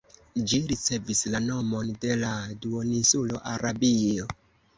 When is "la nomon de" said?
1.33-2.15